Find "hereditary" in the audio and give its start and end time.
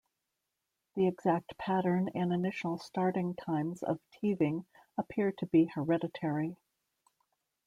5.65-6.57